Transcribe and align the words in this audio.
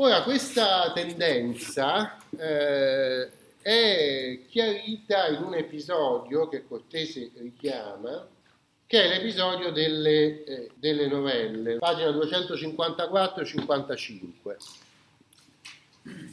Ora, 0.00 0.22
questa 0.22 0.92
tendenza 0.92 2.18
eh, 2.36 3.28
è 3.60 4.38
chiarita 4.48 5.26
in 5.26 5.42
un 5.42 5.54
episodio 5.54 6.48
che 6.48 6.64
Cortese 6.68 7.32
richiama, 7.34 8.24
che 8.86 9.02
è 9.02 9.08
l'episodio 9.08 9.72
delle, 9.72 10.44
eh, 10.44 10.70
delle 10.76 11.08
novelle, 11.08 11.78
pagina 11.78 12.10
254-55. 12.10 14.56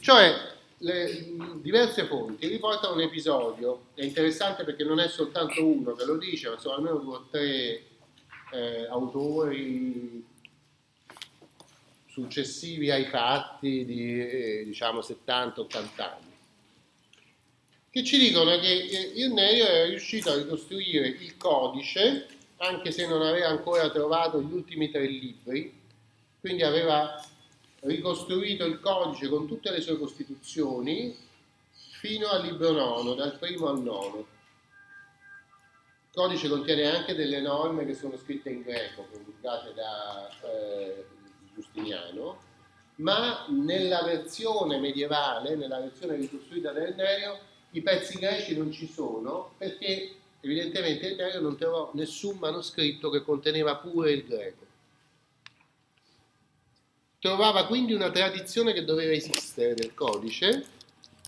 Cioè, 0.00 0.32
le 0.78 1.26
diverse 1.60 2.04
fonti 2.04 2.46
riportano 2.46 2.94
un 2.94 3.00
episodio, 3.00 3.86
è 3.94 4.04
interessante 4.04 4.62
perché 4.62 4.84
non 4.84 5.00
è 5.00 5.08
soltanto 5.08 5.66
uno 5.66 5.94
che 5.94 6.04
lo 6.04 6.16
dice, 6.16 6.50
ma 6.50 6.58
sono 6.58 6.76
almeno 6.76 6.98
due 6.98 7.16
o 7.16 7.26
tre 7.28 7.82
eh, 8.52 8.86
autori 8.88 10.24
successivi 12.16 12.90
ai 12.90 13.04
fatti 13.04 13.84
di 13.84 14.26
eh, 14.26 14.64
diciamo 14.64 15.00
70-80 15.00 15.88
anni 15.98 16.34
che 17.96 18.04
ci 18.04 18.18
dicono 18.18 18.58
che 18.58 19.12
Irneio 19.14 19.66
era 19.66 19.84
riuscito 19.86 20.30
a 20.30 20.36
ricostruire 20.36 21.08
il 21.08 21.38
codice, 21.38 22.26
anche 22.58 22.90
se 22.90 23.06
non 23.06 23.22
aveva 23.22 23.48
ancora 23.48 23.88
trovato 23.88 24.38
gli 24.42 24.52
ultimi 24.52 24.90
tre 24.90 25.06
libri, 25.06 25.74
quindi 26.38 26.62
aveva 26.62 27.24
ricostruito 27.80 28.66
il 28.66 28.80
codice 28.80 29.28
con 29.28 29.46
tutte 29.46 29.70
le 29.70 29.80
sue 29.80 29.98
costituzioni 29.98 31.16
fino 31.98 32.28
al 32.28 32.42
libro 32.44 32.72
nono, 32.72 33.14
dal 33.14 33.38
primo 33.38 33.68
al 33.68 33.80
nono. 33.80 34.18
Il 34.18 36.12
codice 36.12 36.50
contiene 36.50 36.94
anche 36.94 37.14
delle 37.14 37.40
norme 37.40 37.86
che 37.86 37.94
sono 37.94 38.18
scritte 38.18 38.50
in 38.50 38.60
greco, 38.60 39.06
promulgate 39.10 39.72
da 39.72 40.28
eh, 40.42 41.04
Giustiniano, 41.56 42.38
ma 42.96 43.46
nella 43.48 44.02
versione 44.02 44.78
medievale, 44.78 45.56
nella 45.56 45.80
versione 45.80 46.16
ricostruita 46.16 46.72
da 46.72 46.86
Irneio, 46.86 47.38
i 47.70 47.80
pezzi 47.80 48.18
greci 48.18 48.56
non 48.56 48.70
ci 48.70 48.86
sono 48.86 49.54
perché 49.56 50.14
evidentemente 50.40 51.06
il 51.08 51.16
greco 51.16 51.40
non 51.40 51.56
trovò 51.56 51.90
nessun 51.94 52.36
manoscritto 52.38 53.08
che 53.08 53.22
conteneva 53.22 53.76
pure 53.76 54.12
il 54.12 54.24
greco. 54.24 54.64
Trovava 57.18 57.66
quindi 57.66 57.94
una 57.94 58.10
tradizione 58.10 58.72
che 58.72 58.84
doveva 58.84 59.12
esistere 59.12 59.74
del 59.74 59.94
codice 59.94 60.66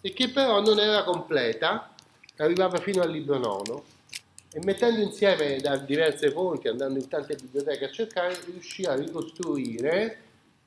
e 0.01 0.13
che 0.13 0.29
però 0.29 0.61
non 0.61 0.79
era 0.79 1.03
completa, 1.05 1.95
arrivava 2.37 2.79
fino 2.79 3.03
al 3.03 3.11
libro 3.11 3.39
nono 3.39 3.97
e 4.53 4.61
mettendo 4.65 5.01
insieme 5.01 5.59
da 5.59 5.77
diverse 5.77 6.31
fonti, 6.31 6.69
andando 6.69 6.99
in 6.99 7.09
tante 7.09 7.37
biblioteche 7.37 7.85
a 7.85 7.91
cercare, 7.91 8.41
riuscì 8.47 8.85
a 8.85 8.95
ricostruire 8.95 10.23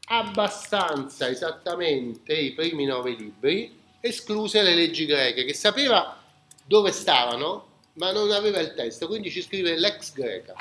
abbastanza 0.05 1.29
esattamente 1.29 2.33
i 2.33 2.53
primi 2.53 2.85
nove 2.85 3.11
libri 3.11 3.79
escluse 3.99 4.61
le 4.61 4.75
leggi 4.75 5.05
greche, 5.05 5.45
che 5.45 5.53
sapeva 5.53 6.21
dove 6.65 6.91
stavano, 6.91 7.69
ma 7.93 8.11
non 8.11 8.31
aveva 8.31 8.59
il 8.59 8.73
testo, 8.73 9.07
quindi 9.07 9.31
ci 9.31 9.41
scrive 9.41 9.77
l'ex 9.77 10.13
greca. 10.13 10.55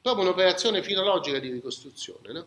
Proprio 0.00 0.24
un'operazione 0.24 0.82
filologica 0.82 1.38
di 1.38 1.50
ricostruzione. 1.50 2.32
No? 2.32 2.46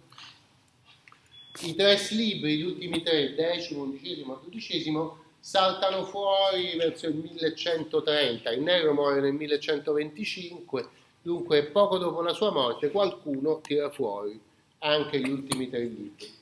I 1.61 1.75
tre 1.75 1.99
libri, 2.11 2.57
gli 2.57 2.63
ultimi 2.63 3.01
tre, 3.01 3.33
decimo, 3.33 3.83
undicesimo, 3.83 4.39
dodicesimo, 4.43 5.23
saltano 5.39 6.03
fuori 6.03 6.75
verso 6.77 7.07
il 7.07 7.15
1130, 7.15 8.51
il 8.51 8.61
Nero 8.61 8.93
muore 8.93 9.21
nel 9.21 9.33
1125, 9.33 10.89
dunque 11.21 11.63
poco 11.63 11.97
dopo 11.97 12.21
la 12.21 12.33
sua 12.33 12.51
morte 12.51 12.91
qualcuno 12.91 13.61
tira 13.61 13.89
fuori 13.89 14.39
anche 14.79 15.19
gli 15.19 15.29
ultimi 15.29 15.69
tre 15.69 15.83
libri. 15.83 16.35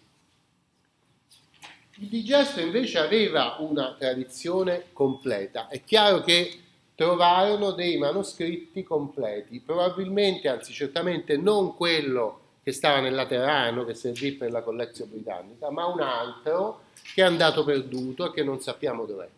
Il 1.97 2.07
digesto 2.07 2.59
invece 2.59 2.97
aveva 2.97 3.55
una 3.59 3.95
tradizione 3.97 4.87
completa. 4.91 5.67
È 5.69 5.81
chiaro 5.83 6.21
che 6.21 6.59
trovarono 6.93 7.71
dei 7.71 7.97
manoscritti 7.97 8.83
completi, 8.83 9.61
probabilmente, 9.61 10.49
anzi 10.49 10.73
certamente 10.73 11.37
non 11.37 11.75
quello 11.75 12.41
che 12.65 12.71
stava 12.71 12.99
nel 12.99 13.13
Laterano, 13.13 13.85
che 13.85 13.93
servì 13.93 14.31
per 14.31 14.49
la 14.49 14.63
collezione 14.63 15.11
britannica, 15.11 15.69
ma 15.69 15.85
un 15.85 16.01
altro 16.01 16.85
che 17.13 17.21
è 17.21 17.23
andato 17.23 17.63
perduto 17.63 18.25
e 18.25 18.31
che 18.31 18.43
non 18.43 18.59
sappiamo 18.59 19.05
dov'è. 19.05 19.29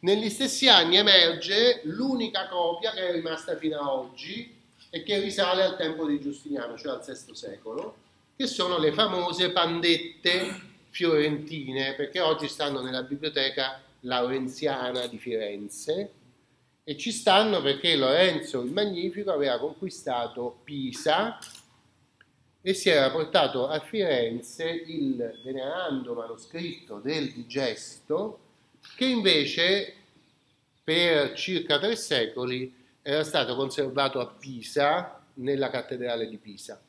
Negli 0.00 0.28
stessi 0.28 0.68
anni 0.68 0.98
emerge 0.98 1.80
l'unica 1.84 2.46
copia 2.46 2.90
che 2.90 3.08
è 3.08 3.12
rimasta 3.12 3.56
fino 3.56 3.78
ad 3.78 3.86
oggi 3.86 4.54
e 4.90 5.02
che 5.02 5.18
risale 5.18 5.62
al 5.62 5.78
tempo 5.78 6.04
di 6.04 6.20
Giustiniano, 6.20 6.76
cioè 6.76 6.92
al 6.92 7.02
VI 7.02 7.34
secolo, 7.34 7.96
che 8.36 8.46
sono 8.46 8.76
le 8.76 8.92
famose 8.92 9.50
pandette 9.50 10.60
fiorentine, 10.90 11.94
perché 11.94 12.20
oggi 12.20 12.48
stanno 12.48 12.82
nella 12.82 13.02
biblioteca 13.02 13.80
laurenziana 14.00 15.06
di 15.06 15.16
Firenze 15.16 16.12
e 16.84 16.98
ci 16.98 17.12
stanno 17.12 17.62
perché 17.62 17.96
Lorenzo 17.96 18.60
il 18.60 18.72
Magnifico 18.72 19.32
aveva 19.32 19.58
conquistato 19.58 20.58
Pisa 20.64 21.38
e 22.60 22.74
si 22.74 22.88
era 22.90 23.10
portato 23.10 23.68
a 23.68 23.80
Firenze 23.80 24.68
il 24.68 25.40
venerando 25.44 26.14
manoscritto 26.14 26.98
del 26.98 27.32
Digesto 27.32 28.40
che 28.96 29.04
invece 29.04 29.94
per 30.82 31.34
circa 31.34 31.78
tre 31.78 31.96
secoli 31.96 32.74
era 33.02 33.22
stato 33.22 33.54
conservato 33.54 34.20
a 34.20 34.26
Pisa 34.26 35.24
nella 35.34 35.70
cattedrale 35.70 36.28
di 36.28 36.36
Pisa 36.36 36.80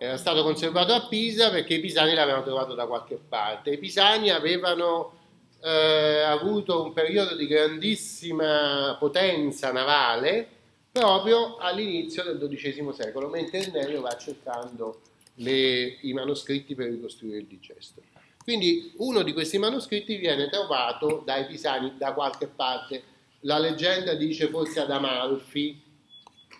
era 0.00 0.16
stato 0.16 0.44
conservato 0.44 0.92
a 0.92 1.08
Pisa 1.08 1.50
perché 1.50 1.74
i 1.74 1.80
pisani 1.80 2.14
l'avevano 2.14 2.44
trovato 2.44 2.74
da 2.74 2.86
qualche 2.86 3.16
parte. 3.16 3.70
I 3.70 3.78
pisani 3.78 4.30
avevano 4.30 5.12
eh, 5.60 6.20
avuto 6.20 6.84
un 6.84 6.92
periodo 6.92 7.34
di 7.34 7.48
grandissima 7.48 8.96
potenza 8.96 9.72
navale 9.72 10.57
proprio 10.90 11.56
all'inizio 11.56 12.22
del 12.22 12.48
XII 12.48 12.92
secolo, 12.92 13.28
mentre 13.28 13.70
Nerio 13.70 14.00
va 14.00 14.16
cercando 14.16 15.00
le, 15.36 15.98
i 16.00 16.12
manoscritti 16.12 16.74
per 16.74 16.90
ricostruire 16.90 17.38
il 17.38 17.46
digesto. 17.46 18.02
Quindi 18.42 18.92
uno 18.96 19.22
di 19.22 19.32
questi 19.32 19.58
manoscritti 19.58 20.16
viene 20.16 20.48
trovato 20.48 21.22
dai 21.24 21.46
pisani 21.46 21.94
da 21.98 22.12
qualche 22.14 22.46
parte. 22.46 23.02
La 23.40 23.58
leggenda 23.58 24.14
dice 24.14 24.48
forse 24.48 24.80
ad 24.80 24.90
Amalfi, 24.90 25.78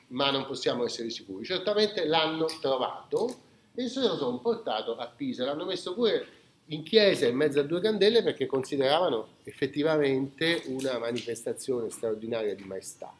ma 0.08 0.30
non 0.30 0.46
possiamo 0.46 0.84
essere 0.84 1.10
sicuri. 1.10 1.44
Certamente 1.44 2.04
l'hanno 2.04 2.46
trovato 2.60 3.46
e 3.74 3.88
se 3.88 4.00
lo 4.00 4.16
sono 4.16 4.38
portato 4.38 4.96
a 4.96 5.06
Pisa, 5.06 5.44
l'hanno 5.44 5.64
messo 5.64 5.94
pure 5.94 6.26
in 6.66 6.82
chiesa 6.82 7.26
in 7.26 7.36
mezzo 7.36 7.60
a 7.60 7.62
due 7.62 7.80
candele 7.80 8.22
perché 8.22 8.46
consideravano 8.46 9.36
effettivamente 9.44 10.62
una 10.66 10.98
manifestazione 10.98 11.88
straordinaria 11.88 12.54
di 12.54 12.64
maestà. 12.64 13.14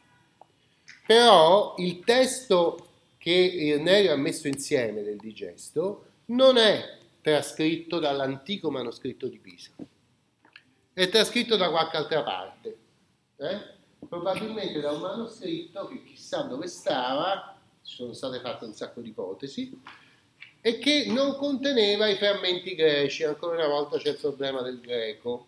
Però 1.09 1.73
il 1.77 2.01
testo 2.01 2.89
che 3.17 3.31
Irnerio 3.31 4.13
ha 4.13 4.15
messo 4.15 4.47
insieme 4.47 5.01
del 5.01 5.17
digesto 5.17 6.05
non 6.25 6.57
è 6.57 6.97
trascritto 7.19 7.97
dall'antico 7.97 8.69
manoscritto 8.69 9.25
di 9.27 9.39
Pisa, 9.39 9.71
è 10.93 11.09
trascritto 11.09 11.55
da 11.55 11.71
qualche 11.71 11.97
altra 11.97 12.21
parte. 12.21 12.77
Eh? 13.37 13.77
probabilmente 14.07 14.79
da 14.79 14.91
un 14.91 15.01
manoscritto 15.01 15.87
che 15.87 16.03
chissà 16.03 16.43
dove 16.43 16.67
stava, 16.67 17.57
ci 17.83 17.95
sono 17.95 18.13
state 18.13 18.39
fatte 18.39 18.65
un 18.65 18.73
sacco 18.73 19.01
di 19.01 19.09
ipotesi, 19.09 19.81
e 20.61 20.77
che 20.77 21.05
non 21.07 21.35
conteneva 21.37 22.07
i 22.07 22.17
frammenti 22.17 22.75
greci, 22.75 23.23
ancora 23.23 23.55
una 23.55 23.67
volta 23.67 23.97
c'è 23.97 24.09
il 24.09 24.17
problema 24.17 24.61
del 24.61 24.79
greco. 24.79 25.45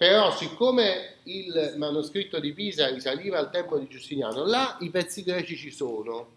Però 0.00 0.34
siccome 0.34 1.16
il 1.24 1.74
manoscritto 1.76 2.40
di 2.40 2.54
Pisa 2.54 2.88
risaliva 2.88 3.38
al 3.38 3.50
tempo 3.50 3.76
di 3.76 3.86
Giustiniano, 3.86 4.46
là 4.46 4.78
i 4.80 4.88
pezzi 4.88 5.22
greci 5.22 5.58
ci 5.58 5.70
sono. 5.70 6.36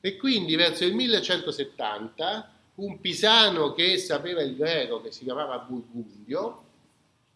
E 0.00 0.16
quindi 0.16 0.56
verso 0.56 0.84
il 0.84 0.96
1170 0.96 2.52
un 2.74 3.00
pisano 3.00 3.72
che 3.72 3.98
sapeva 3.98 4.42
il 4.42 4.56
greco, 4.56 5.00
che 5.00 5.12
si 5.12 5.22
chiamava 5.22 5.58
Burgundio, 5.58 6.64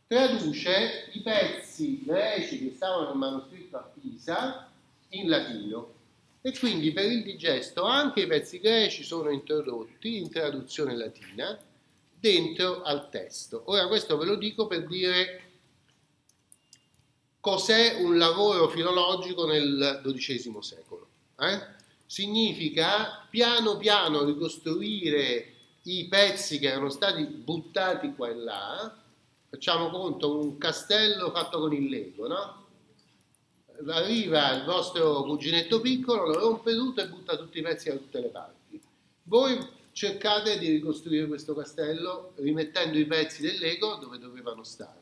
traduce 0.09 1.11
i 1.13 1.21
pezzi 1.21 2.03
greci 2.05 2.59
che 2.59 2.75
stavano 2.75 3.11
nel 3.11 3.19
manoscritto 3.19 3.77
a 3.77 3.89
Pisa 4.01 4.69
in 5.11 5.29
latino 5.29 5.93
e 6.41 6.59
quindi 6.59 6.91
per 6.91 7.09
il 7.09 7.23
digesto 7.23 7.85
anche 7.85 8.23
i 8.23 8.27
pezzi 8.27 8.59
greci 8.59 9.05
sono 9.05 9.31
introdotti 9.31 10.17
in 10.17 10.29
traduzione 10.29 10.97
latina 10.97 11.57
dentro 12.19 12.83
al 12.83 13.09
testo. 13.11 13.63
Ora 13.67 13.87
questo 13.87 14.17
ve 14.17 14.25
lo 14.25 14.35
dico 14.35 14.67
per 14.67 14.89
dire 14.89 15.51
cos'è 17.43 17.97
un 17.99 18.19
lavoro 18.19 18.69
filologico 18.69 19.47
nel 19.47 20.01
XII 20.05 20.59
secolo. 20.61 21.09
Eh? 21.41 21.61
Significa 22.07 23.27
piano 23.29 23.77
piano 23.79 24.23
ricostruire 24.23 25.53
i 25.83 26.07
pezzi 26.07 26.61
che 26.61 26.69
erano 26.69 26.89
stati 26.89 27.25
buttati 27.25 28.15
qua 28.15 28.29
e 28.29 28.35
là 28.37 28.97
facciamo 29.51 29.91
conto, 29.91 30.39
un 30.39 30.57
castello 30.57 31.33
fatto 31.33 31.59
con 31.59 31.73
il 31.73 31.89
Lego, 31.89 32.29
no? 32.29 32.67
Arriva 33.89 34.53
il 34.53 34.65
vostro 34.65 35.25
cuginetto 35.25 35.81
piccolo, 35.81 36.27
lo 36.27 36.39
rompe 36.39 36.77
tutto 36.77 37.01
e 37.01 37.09
butta 37.09 37.37
tutti 37.37 37.59
i 37.59 37.63
pezzi 37.63 37.89
da 37.89 37.97
tutte 37.97 38.21
le 38.21 38.29
parti. 38.29 38.81
Voi 39.25 39.59
cercate 39.91 40.59
di 40.59 40.69
ricostruire 40.69 41.27
questo 41.27 41.55
castello 41.55 42.35
rimettendo 42.37 42.97
i 42.99 43.05
pezzi 43.05 43.43
del 43.43 43.59
Lego 43.59 43.97
dove 43.97 44.21
dovevano 44.21 44.63
stare. 44.63 45.02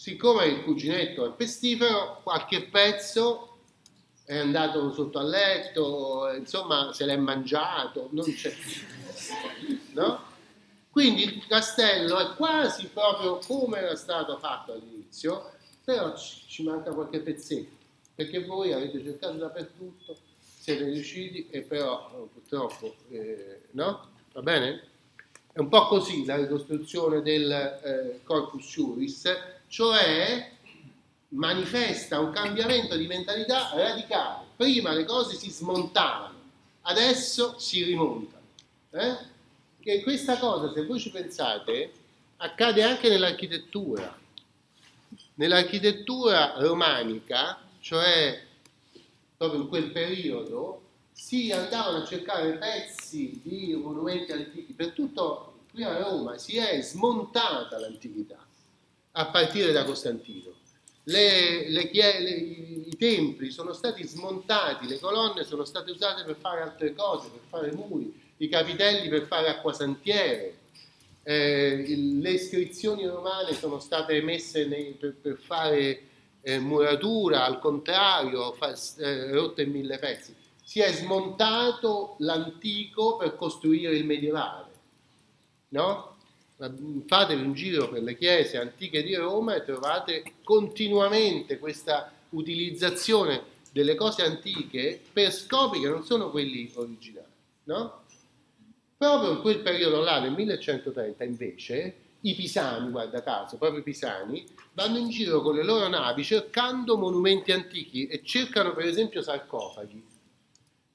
Siccome 0.00 0.46
il 0.46 0.62
cuginetto 0.62 1.26
è 1.26 1.36
pestifero, 1.36 2.20
qualche 2.22 2.62
pezzo 2.62 3.58
è 4.24 4.38
andato 4.38 4.94
sotto 4.94 5.18
al 5.18 5.28
letto, 5.28 6.32
insomma 6.34 6.90
se 6.94 7.04
l'è 7.04 7.18
mangiato, 7.18 8.08
non 8.12 8.24
c'è. 8.32 8.50
No? 9.92 10.22
Quindi 10.88 11.24
il 11.24 11.46
castello 11.46 12.18
è 12.18 12.34
quasi 12.34 12.86
proprio 12.86 13.40
come 13.46 13.80
era 13.80 13.94
stato 13.94 14.38
fatto 14.38 14.72
all'inizio, 14.72 15.50
però 15.84 16.16
ci 16.16 16.62
manca 16.62 16.94
qualche 16.94 17.20
pezzetto, 17.20 17.76
perché 18.14 18.42
voi 18.42 18.72
avete 18.72 19.04
cercato 19.04 19.36
dappertutto, 19.36 20.16
siete 20.60 20.84
riusciti 20.84 21.48
e 21.50 21.60
però 21.60 22.26
purtroppo 22.32 22.94
eh, 23.10 23.64
no? 23.72 24.08
Va 24.32 24.40
bene? 24.40 24.82
È 25.52 25.58
un 25.58 25.68
po' 25.68 25.88
così 25.88 26.24
la 26.24 26.36
ricostruzione 26.36 27.20
del 27.20 27.50
eh, 27.52 28.20
corpus 28.24 28.64
juris, 28.64 29.58
cioè 29.70 30.50
manifesta 31.28 32.18
un 32.18 32.32
cambiamento 32.32 32.96
di 32.96 33.06
mentalità 33.06 33.70
radicale. 33.72 34.46
Prima 34.56 34.92
le 34.92 35.04
cose 35.04 35.36
si 35.36 35.48
smontavano, 35.48 36.34
adesso 36.82 37.56
si 37.58 37.84
rimontano. 37.84 38.44
Eh? 38.90 39.16
Che 39.80 40.02
questa 40.02 40.38
cosa, 40.38 40.72
se 40.72 40.84
voi 40.84 40.98
ci 40.98 41.10
pensate, 41.10 41.92
accade 42.38 42.82
anche 42.82 43.08
nell'architettura. 43.08 44.18
Nell'architettura 45.34 46.54
romanica, 46.58 47.60
cioè 47.80 48.44
proprio 49.36 49.62
in 49.62 49.68
quel 49.68 49.92
periodo, 49.92 50.82
si 51.12 51.52
andavano 51.52 51.98
a 51.98 52.06
cercare 52.06 52.58
pezzi 52.58 53.40
di 53.42 53.72
monumenti 53.74 54.32
antichi, 54.32 54.72
per 54.72 54.90
tutto 54.90 55.60
qui 55.70 55.84
a 55.84 55.96
Roma 55.96 56.36
si 56.38 56.56
è 56.56 56.82
smontata 56.82 57.78
l'antichità, 57.78 58.44
a 59.12 59.26
partire 59.26 59.72
da 59.72 59.84
Costantino. 59.84 60.52
Le, 61.04 61.68
le, 61.68 61.90
le, 61.92 62.30
I 62.30 62.96
templi 62.98 63.50
sono 63.50 63.72
stati 63.72 64.06
smontati, 64.06 64.86
le 64.86 64.98
colonne 64.98 65.44
sono 65.44 65.64
state 65.64 65.90
usate 65.90 66.24
per 66.24 66.36
fare 66.36 66.60
altre 66.60 66.94
cose, 66.94 67.28
per 67.28 67.40
fare 67.48 67.72
muri, 67.72 68.12
i 68.38 68.48
capitelli 68.48 69.08
per 69.08 69.26
fare 69.26 69.48
acquasantiere, 69.48 70.58
eh, 71.22 71.84
le 71.86 72.30
iscrizioni 72.30 73.06
romane 73.06 73.54
sono 73.54 73.78
state 73.78 74.22
messe 74.22 74.66
nei, 74.66 74.92
per, 74.92 75.14
per, 75.14 75.36
fare 75.36 76.02
eh, 76.42 76.58
muratura, 76.58 77.44
al 77.44 77.58
contrario, 77.58 78.52
fa, 78.52 78.74
eh, 78.98 79.30
rotte 79.32 79.62
in 79.62 79.70
mille 79.70 79.98
pezzi 79.98 80.34
si 80.70 80.78
è 80.78 80.92
smontato 80.92 82.14
l'antico 82.18 83.16
per 83.16 83.34
costruire 83.34 83.96
il 83.96 84.06
medievale. 84.06 84.68
No? 85.70 86.14
Fatevi 87.06 87.42
un 87.42 87.54
giro 87.54 87.88
per 87.88 88.02
le 88.02 88.16
chiese 88.16 88.58
antiche 88.58 89.02
di 89.02 89.14
Roma 89.14 89.54
e 89.54 89.64
trovate 89.64 90.34
continuamente 90.44 91.58
questa 91.58 92.12
utilizzazione 92.30 93.42
delle 93.72 93.94
cose 93.94 94.22
antiche 94.22 95.00
per 95.10 95.32
scopi 95.32 95.80
che 95.80 95.88
non 95.88 96.04
sono 96.04 96.30
quelli 96.30 96.70
originali. 96.74 97.26
No? 97.64 98.02
Proprio 98.98 99.32
in 99.32 99.40
quel 99.40 99.60
periodo 99.60 100.02
là, 100.02 100.20
nel 100.20 100.32
1130, 100.32 101.24
invece, 101.24 101.94
i 102.20 102.34
pisani, 102.34 102.90
guarda 102.90 103.22
caso, 103.22 103.56
proprio 103.56 103.80
i 103.80 103.84
pisani, 103.84 104.44
vanno 104.74 104.98
in 104.98 105.08
giro 105.08 105.40
con 105.40 105.54
le 105.54 105.64
loro 105.64 105.88
navi 105.88 106.22
cercando 106.22 106.98
monumenti 106.98 107.52
antichi 107.52 108.06
e 108.06 108.22
cercano 108.22 108.74
per 108.74 108.84
esempio 108.84 109.22
sarcofagi 109.22 110.10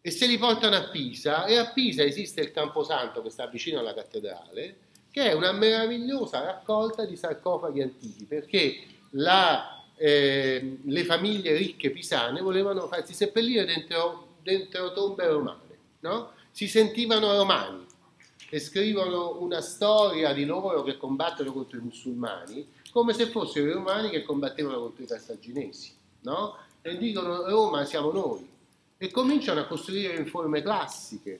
e 0.06 0.12
se 0.12 0.28
li 0.28 0.38
portano 0.38 0.76
a 0.76 0.90
Pisa 0.90 1.46
e 1.46 1.58
a 1.58 1.72
Pisa 1.72 2.04
esiste 2.04 2.42
il 2.42 2.52
Camposanto 2.52 3.24
che 3.24 3.32
sta 3.32 3.48
vicino 3.48 3.80
alla 3.80 3.96
cattedrale 3.96 4.76
che 5.16 5.30
è 5.30 5.32
una 5.32 5.54
meravigliosa 5.54 6.44
raccolta 6.44 7.06
di 7.06 7.16
sarcofagi 7.16 7.82
antichi 7.82 8.26
perché 8.26 8.84
la, 9.12 9.82
eh, 9.96 10.80
le 10.84 11.06
famiglie 11.06 11.56
ricche 11.56 11.90
pisane 11.90 12.42
volevano 12.42 12.86
farsi 12.88 13.14
seppellire 13.14 13.64
dentro, 13.64 14.40
dentro 14.44 14.92
tombe 14.92 15.26
romane, 15.26 15.78
no? 16.02 16.32
si 16.52 16.68
sentivano 16.68 17.34
romani 17.34 17.86
e 18.50 18.60
scrivono 18.60 19.38
una 19.40 19.62
storia 19.62 20.34
di 20.34 20.44
loro 20.44 20.84
che 20.84 20.98
combattono 20.98 21.54
contro 21.54 21.78
i 21.78 21.82
musulmani 21.84 22.68
come 22.92 23.14
se 23.14 23.28
fossero 23.28 23.70
i 23.70 23.72
romani 23.72 24.10
che 24.10 24.22
combattevano 24.22 24.82
contro 24.82 25.04
i 25.04 25.08
cartaginesi 25.08 25.94
no? 26.24 26.58
e 26.82 26.98
dicono 26.98 27.48
Roma 27.48 27.86
siamo 27.86 28.12
noi 28.12 28.46
e 28.98 29.10
cominciano 29.12 29.62
a 29.62 29.66
costruire 29.66 30.18
in 30.18 30.26
forme 30.26 30.62
classiche, 30.62 31.40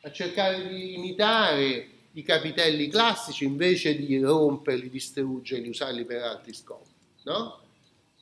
a 0.00 0.10
cercare 0.10 0.66
di 0.66 0.96
imitare 0.96 2.00
i 2.14 2.22
capitelli 2.22 2.88
classici 2.88 3.44
invece 3.44 3.96
di 3.96 4.18
romperli, 4.18 4.90
distruggerli, 4.90 5.68
usarli 5.68 6.04
per 6.04 6.22
altri 6.22 6.52
scopi. 6.52 6.90
No? 7.24 7.60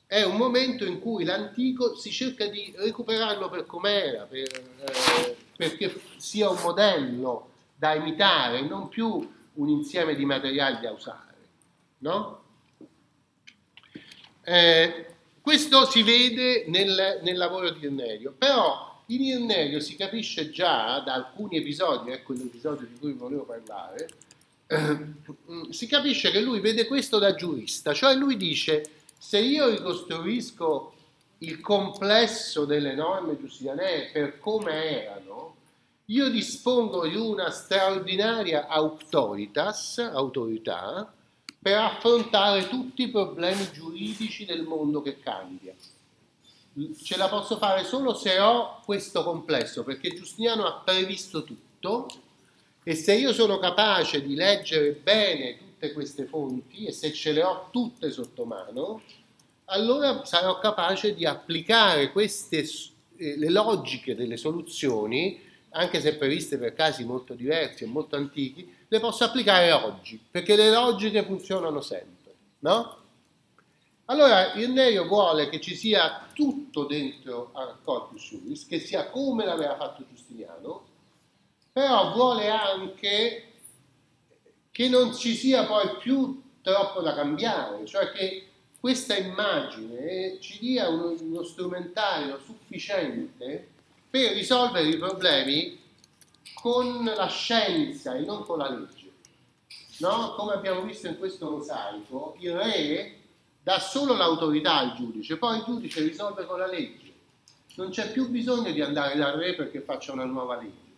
È 0.06 0.22
un 0.22 0.36
momento 0.36 0.84
in 0.84 1.00
cui 1.00 1.24
l'antico 1.24 1.96
si 1.96 2.10
cerca 2.10 2.46
di 2.46 2.72
recuperarlo 2.76 3.48
per 3.48 3.66
com'era, 3.66 4.24
per, 4.24 4.48
eh, 4.48 5.36
perché 5.56 6.00
sia 6.16 6.48
un 6.48 6.58
modello 6.62 7.50
da 7.76 7.94
imitare, 7.94 8.60
non 8.62 8.88
più 8.88 9.28
un 9.54 9.68
insieme 9.68 10.14
di 10.14 10.24
materiali 10.24 10.80
da 10.80 10.90
usare. 10.90 11.36
No? 11.98 12.42
Eh, 14.42 15.06
questo 15.40 15.86
si 15.86 16.02
vede 16.02 16.64
nel, 16.68 17.20
nel 17.22 17.36
lavoro 17.36 17.70
di 17.70 17.84
Irnerio, 17.84 18.34
però 18.36 18.89
in 19.14 19.22
Irnerio 19.22 19.80
si 19.80 19.96
capisce 19.96 20.50
già 20.50 21.00
da 21.00 21.14
alcuni 21.14 21.58
episodi, 21.58 22.10
ecco 22.10 22.32
l'episodio 22.32 22.86
di 22.86 22.98
cui 22.98 23.12
volevo 23.12 23.42
parlare, 23.42 24.08
eh, 24.66 24.98
si 25.70 25.86
capisce 25.86 26.30
che 26.30 26.40
lui 26.40 26.60
vede 26.60 26.86
questo 26.86 27.18
da 27.18 27.34
giurista, 27.34 27.92
cioè 27.92 28.14
lui 28.14 28.36
dice 28.36 28.88
se 29.18 29.38
io 29.38 29.68
ricostruisco 29.68 30.94
il 31.38 31.60
complesso 31.60 32.64
delle 32.64 32.94
norme 32.94 33.38
giustiniane 33.38 34.10
per 34.12 34.38
come 34.38 35.02
erano, 35.02 35.56
io 36.06 36.28
dispongo 36.28 37.06
di 37.06 37.16
una 37.16 37.50
straordinaria 37.50 38.66
autoritas, 38.66 39.98
autorità, 39.98 41.12
per 41.62 41.76
affrontare 41.76 42.68
tutti 42.68 43.02
i 43.02 43.08
problemi 43.08 43.68
giuridici 43.72 44.44
del 44.44 44.62
mondo 44.62 45.02
che 45.02 45.20
cambia. 45.20 45.74
Ce 47.02 47.16
la 47.16 47.28
posso 47.28 47.56
fare 47.56 47.84
solo 47.84 48.14
se 48.14 48.38
ho 48.38 48.80
questo 48.84 49.24
complesso, 49.24 49.82
perché 49.82 50.14
Giustiniano 50.14 50.64
ha 50.64 50.80
previsto 50.84 51.42
tutto 51.42 52.08
e 52.84 52.94
se 52.94 53.14
io 53.14 53.32
sono 53.32 53.58
capace 53.58 54.22
di 54.22 54.34
leggere 54.34 54.92
bene 54.92 55.58
tutte 55.58 55.92
queste 55.92 56.26
fonti 56.26 56.86
e 56.86 56.92
se 56.92 57.12
ce 57.12 57.32
le 57.32 57.42
ho 57.42 57.68
tutte 57.70 58.10
sotto 58.12 58.44
mano, 58.44 59.02
allora 59.66 60.24
sarò 60.24 60.58
capace 60.58 61.14
di 61.14 61.26
applicare 61.26 62.12
queste, 62.12 62.68
eh, 63.16 63.36
le 63.36 63.50
logiche 63.50 64.14
delle 64.14 64.36
soluzioni, 64.36 65.40
anche 65.70 66.00
se 66.00 66.16
previste 66.16 66.56
per 66.56 66.74
casi 66.74 67.04
molto 67.04 67.34
diversi 67.34 67.84
e 67.84 67.88
molto 67.88 68.16
antichi, 68.16 68.72
le 68.88 69.00
posso 69.00 69.24
applicare 69.24 69.70
oggi, 69.72 70.20
perché 70.30 70.56
le 70.56 70.70
logiche 70.70 71.24
funzionano 71.24 71.80
sempre, 71.80 72.34
no? 72.60 72.99
Allora 74.10 74.54
Irneio 74.54 75.06
vuole 75.06 75.48
che 75.48 75.60
ci 75.60 75.76
sia 75.76 76.26
tutto 76.34 76.82
dentro 76.82 77.50
al 77.54 77.76
corpus 77.80 78.28
juris, 78.28 78.66
che 78.66 78.80
sia 78.80 79.08
come 79.08 79.44
l'aveva 79.44 79.76
fatto 79.76 80.04
Giustiniano, 80.08 80.84
però 81.72 82.12
vuole 82.12 82.48
anche 82.48 83.52
che 84.72 84.88
non 84.88 85.14
ci 85.14 85.36
sia 85.36 85.64
poi 85.64 85.96
più 85.98 86.42
troppo 86.60 87.02
da 87.02 87.14
cambiare, 87.14 87.86
cioè 87.86 88.10
che 88.10 88.48
questa 88.80 89.16
immagine 89.16 90.40
ci 90.40 90.58
dia 90.58 90.88
uno, 90.88 91.14
uno 91.20 91.44
strumentario 91.44 92.40
sufficiente 92.44 93.68
per 94.10 94.32
risolvere 94.32 94.88
i 94.88 94.96
problemi 94.96 95.80
con 96.54 97.04
la 97.04 97.28
scienza 97.28 98.16
e 98.16 98.22
non 98.22 98.44
con 98.44 98.58
la 98.58 98.70
legge. 98.70 99.08
No? 99.98 100.34
Come 100.34 100.54
abbiamo 100.54 100.80
visto 100.80 101.06
in 101.06 101.16
questo 101.16 101.48
mosaico, 101.48 102.34
il 102.40 102.56
re 102.56 103.18
dà 103.62 103.78
solo 103.78 104.14
l'autorità 104.14 104.76
al 104.76 104.94
giudice, 104.94 105.36
poi 105.36 105.58
il 105.58 105.64
giudice 105.64 106.02
risolve 106.02 106.46
con 106.46 106.58
la 106.58 106.66
legge. 106.66 107.12
Non 107.76 107.90
c'è 107.90 108.10
più 108.10 108.28
bisogno 108.28 108.72
di 108.72 108.80
andare 108.80 109.16
dal 109.16 109.36
re 109.36 109.54
perché 109.54 109.80
faccia 109.80 110.12
una 110.12 110.24
nuova 110.24 110.56
legge. 110.56 110.88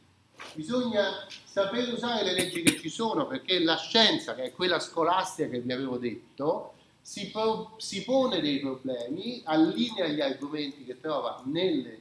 Bisogna 0.54 1.26
sapere 1.44 1.92
usare 1.92 2.24
le 2.24 2.32
leggi 2.32 2.62
che 2.62 2.78
ci 2.78 2.88
sono 2.88 3.26
perché 3.26 3.60
la 3.60 3.76
scienza, 3.76 4.34
che 4.34 4.44
è 4.44 4.52
quella 4.52 4.80
scolastica 4.80 5.48
che 5.48 5.60
vi 5.60 5.72
avevo 5.72 5.98
detto, 5.98 6.74
si, 7.00 7.30
pro- 7.30 7.74
si 7.78 8.04
pone 8.04 8.40
dei 8.40 8.60
problemi, 8.60 9.42
allinea 9.44 10.06
gli 10.06 10.20
argomenti 10.20 10.84
che 10.84 11.00
trova 11.00 11.42
nelle 11.44 11.98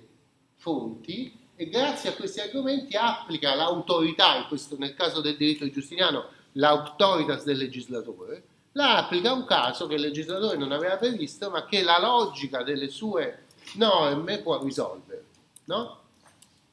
fonti 0.55 1.37
e 1.55 1.69
grazie 1.69 2.09
a 2.09 2.13
questi 2.13 2.39
argomenti 2.39 2.95
applica 2.95 3.53
l'autorità, 3.55 4.45
questo, 4.47 4.77
nel 4.77 4.93
caso 4.93 5.21
del 5.21 5.37
diritto 5.37 5.63
di 5.63 5.71
Giustiniano, 5.71 6.25
l'autoritas 6.53 7.43
del 7.43 7.57
legislatore, 7.57 8.43
la 8.73 8.97
applica 8.97 9.33
un 9.33 9.45
caso 9.45 9.87
che 9.87 9.95
il 9.95 10.01
legislatore 10.01 10.57
non 10.57 10.71
aveva 10.71 10.97
previsto, 10.97 11.49
ma 11.49 11.65
che 11.65 11.83
la 11.83 11.99
logica 11.99 12.63
delle 12.63 12.89
sue 12.89 13.45
norme 13.75 14.39
può 14.39 14.61
risolvere. 14.61 15.25
No? 15.65 15.99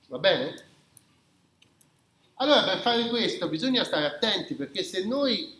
Va 0.06 0.18
bene? 0.18 0.66
Allora, 2.34 2.62
per 2.62 2.78
fare 2.78 3.08
questo 3.08 3.48
bisogna 3.48 3.82
stare 3.82 4.06
attenti 4.06 4.54
perché 4.54 4.84
se 4.84 5.04
noi 5.04 5.56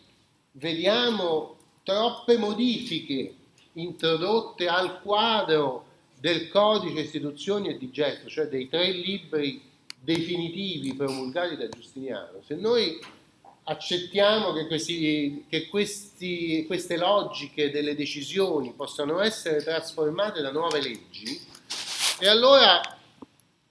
vediamo 0.53 1.57
troppe 1.83 2.37
modifiche 2.37 3.35
introdotte 3.73 4.67
al 4.67 5.01
quadro 5.01 5.85
del 6.19 6.49
codice 6.49 7.01
istituzioni 7.01 7.69
e 7.69 7.77
di 7.77 7.91
gesto, 7.91 8.29
cioè 8.29 8.47
dei 8.47 8.69
tre 8.69 8.91
libri 8.91 9.61
definitivi 9.99 10.93
promulgati 10.95 11.57
da 11.57 11.67
Giustiniano, 11.67 12.41
se 12.45 12.55
noi 12.55 12.99
accettiamo 13.69 14.51
che, 14.51 14.65
questi, 14.65 15.45
che 15.47 15.67
questi, 15.67 16.65
queste 16.65 16.97
logiche 16.97 17.69
delle 17.69 17.95
decisioni 17.95 18.73
possano 18.73 19.19
essere 19.19 19.61
trasformate 19.61 20.41
da 20.41 20.51
nuove 20.51 20.81
leggi, 20.81 21.39
e 22.19 22.27
allora 22.27 22.81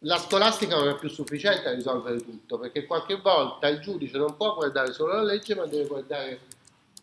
la 0.02 0.18
scolastica 0.18 0.76
non 0.76 0.88
è 0.88 0.96
più 0.96 1.08
sufficiente 1.08 1.68
a 1.68 1.74
risolvere 1.74 2.18
tutto, 2.18 2.58
perché 2.58 2.86
qualche 2.86 3.16
volta 3.16 3.66
il 3.66 3.80
giudice 3.80 4.18
non 4.18 4.36
può 4.36 4.54
guardare 4.54 4.92
solo 4.92 5.14
la 5.14 5.22
legge, 5.22 5.56
ma 5.56 5.66
deve 5.66 5.88
guardare 5.88 6.40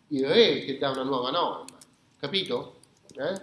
il 0.08 0.26
re 0.26 0.64
che 0.64 0.78
dà 0.78 0.90
una 0.90 1.02
nuova 1.02 1.30
norma. 1.30 1.76
Capito? 2.18 2.76
Eh? 3.14 3.42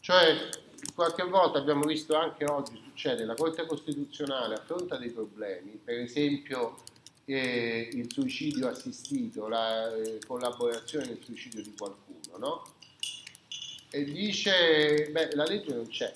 Cioè, 0.00 0.50
qualche 0.94 1.24
volta 1.24 1.58
abbiamo 1.58 1.84
visto 1.84 2.14
anche 2.14 2.44
oggi 2.44 2.80
succede, 2.84 3.24
la 3.24 3.34
Corte 3.34 3.66
Costituzionale 3.66 4.54
affronta 4.54 4.96
dei 4.96 5.10
problemi, 5.10 5.80
per 5.82 5.98
esempio 5.98 6.76
eh, 7.24 7.88
il 7.92 8.10
suicidio 8.10 8.68
assistito, 8.68 9.48
la 9.48 9.94
eh, 9.94 10.18
collaborazione 10.26 11.06
nel 11.06 11.18
suicidio 11.22 11.62
di 11.62 11.74
qualcuno, 11.76 12.38
no? 12.38 12.64
E 13.90 14.04
dice, 14.04 15.08
beh, 15.10 15.34
la 15.34 15.44
legge 15.44 15.74
non 15.74 15.86
c'è, 15.88 16.14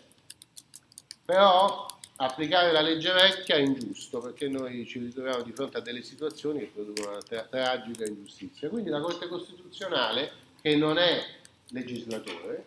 però 1.25 1.87
applicare 2.17 2.73
la 2.73 2.81
legge 2.81 3.13
vecchia 3.13 3.57
è 3.57 3.61
ingiusto 3.61 4.21
perché 4.21 4.49
noi 4.49 4.87
ci 4.87 4.99
ritroviamo 4.99 5.43
di 5.43 5.53
fronte 5.53 5.79
a 5.79 5.81
delle 5.81 6.03
situazioni 6.03 6.61
che 6.61 6.71
producono 6.73 7.11
una 7.11 7.23
tra- 7.23 7.43
tragica 7.43 8.07
ingiustizia. 8.07 8.69
Quindi 8.69 8.91
la 8.91 9.01
Corte 9.01 9.29
Costituzionale, 9.29 10.33
che 10.63 10.77
non 10.77 10.99
è 10.99 11.23
legislatore, 11.71 12.65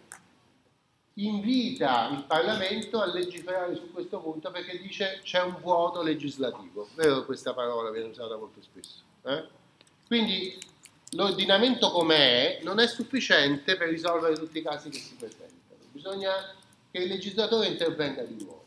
invita 1.26 2.10
il 2.12 2.24
Parlamento 2.26 3.02
a 3.02 3.12
legiferare 3.12 3.76
su 3.76 3.92
questo 3.92 4.20
punto 4.20 4.52
perché 4.52 4.80
dice 4.80 5.20
c'è 5.24 5.42
un 5.42 5.58
vuoto 5.60 6.02
legislativo. 6.02 6.88
Vero 6.96 7.26
questa 7.26 7.54
parola 7.54 7.92
viene 7.92 8.10
usata 8.10 8.38
molto 8.38 8.62
spesso. 8.62 9.02
Eh? 9.24 9.44
Quindi 10.08 10.58
l'ordinamento 11.12 11.92
com'è 11.92 12.60
non 12.64 12.80
è 12.80 12.88
sufficiente 12.88 13.76
per 13.76 13.90
risolvere 13.90 14.36
tutti 14.36 14.60
i 14.60 14.64
casi 14.64 14.90
che 14.90 15.00
si 15.00 15.16
presentano. 15.16 15.58
Bisogna 15.92 16.32
che 16.92 17.00
il 17.00 17.08
legislatore 17.08 17.68
intervenga 17.68 18.24
di 18.24 18.44
nuovo. 18.44 18.66